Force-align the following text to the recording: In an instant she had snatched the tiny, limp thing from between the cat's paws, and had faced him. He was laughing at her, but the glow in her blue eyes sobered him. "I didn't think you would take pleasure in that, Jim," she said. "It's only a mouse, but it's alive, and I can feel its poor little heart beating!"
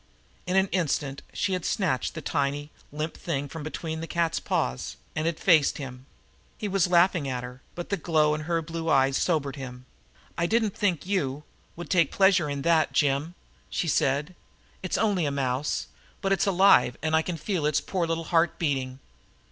In 0.47 0.55
an 0.55 0.67
instant 0.69 1.21
she 1.31 1.53
had 1.53 1.63
snatched 1.63 2.15
the 2.15 2.23
tiny, 2.23 2.71
limp 2.91 3.15
thing 3.15 3.47
from 3.47 3.61
between 3.61 4.01
the 4.01 4.07
cat's 4.07 4.39
paws, 4.39 4.97
and 5.15 5.27
had 5.27 5.39
faced 5.39 5.77
him. 5.77 6.07
He 6.57 6.67
was 6.67 6.87
laughing 6.87 7.27
at 7.27 7.43
her, 7.43 7.61
but 7.75 7.89
the 7.89 7.97
glow 7.97 8.33
in 8.33 8.41
her 8.41 8.63
blue 8.63 8.89
eyes 8.89 9.15
sobered 9.15 9.57
him. 9.57 9.85
"I 10.39 10.47
didn't 10.47 10.75
think 10.75 11.05
you 11.05 11.43
would 11.75 11.91
take 11.91 12.11
pleasure 12.11 12.49
in 12.49 12.63
that, 12.63 12.93
Jim," 12.93 13.35
she 13.69 13.87
said. 13.87 14.33
"It's 14.81 14.97
only 14.97 15.25
a 15.27 15.29
mouse, 15.29 15.85
but 16.19 16.31
it's 16.33 16.47
alive, 16.47 16.97
and 17.03 17.15
I 17.15 17.21
can 17.21 17.37
feel 17.37 17.67
its 17.67 17.79
poor 17.79 18.07
little 18.07 18.23
heart 18.23 18.57
beating!" 18.57 18.97